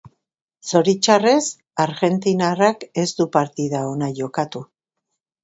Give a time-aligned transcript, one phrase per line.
[0.69, 1.43] Zoritxarrez
[1.83, 4.65] argentinarrak ez du partida ona jokatu.